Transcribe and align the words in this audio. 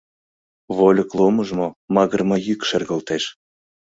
Вольык 0.75 1.09
ломыжмо, 1.17 1.67
магырыме 1.95 2.37
йӱк 2.45 2.61
шергылтеш. 2.69 3.23